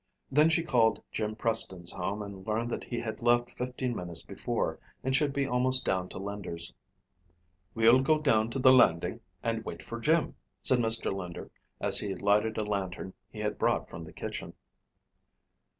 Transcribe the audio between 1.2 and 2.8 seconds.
Preston's home and learned